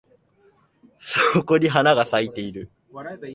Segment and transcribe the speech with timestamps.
[0.99, 2.71] そこに花が咲いてる